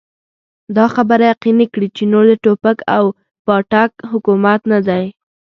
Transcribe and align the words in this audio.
دا 0.75 0.85
خبره 0.95 1.23
يقيني 1.33 1.65
کړي 1.73 1.87
چې 1.95 2.03
نور 2.11 2.23
د 2.29 2.33
ټوپک 2.43 2.77
او 2.97 3.03
پاټک 3.45 3.91
حکومت 4.11 4.59
نه 4.71 4.79
دی. 4.87 5.05